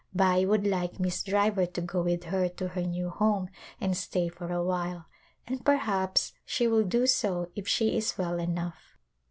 Bai 0.15 0.45
would 0.45 0.65
like 0.65 0.99
Miss 0.99 1.21
Driver 1.21 1.67
to 1.67 1.79
go 1.81 2.01
with 2.01 2.23
her 2.23 2.49
to 2.49 2.69
her 2.69 2.81
new 2.81 3.11
home 3.11 3.49
and 3.79 3.95
stay 3.95 4.29
for 4.29 4.51
a 4.51 4.63
while 4.63 5.05
and 5.45 5.63
perhaps 5.63 6.33
she 6.43 6.67
will 6.67 6.85
do 6.85 7.05
so 7.05 7.51
if 7.55 7.67
she 7.67 7.95
is 7.95 8.17
well 8.17 8.39
enough. 8.39 8.97